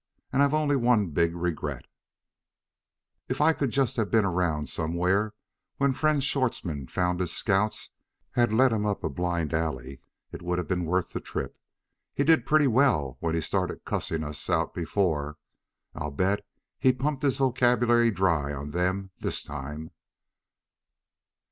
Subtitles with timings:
[0.33, 1.85] And I've only one big regret:
[3.29, 5.35] "If I could just have been around somewhere
[5.77, 7.91] when friend Schwartzmann found his scouts
[8.31, 10.01] had led him up a blind alley,
[10.31, 11.55] it would have been worth the trip.
[12.15, 15.37] He did pretty well when he started cussing us out before;
[15.93, 16.43] I'll bet
[16.79, 19.91] he pumped his vocabulary dry on them this time."